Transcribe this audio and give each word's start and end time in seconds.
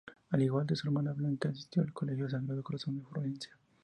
Al 0.31 0.41
igual 0.41 0.65
que 0.65 0.75
su 0.75 0.87
hermana 0.87 1.13
Blanca, 1.13 1.49
asistió 1.49 1.83
al 1.83 1.93
colegio 1.93 2.27
Sagrado 2.27 2.63
Corazón 2.63 2.97
de 2.97 3.05
Florencia. 3.05 3.51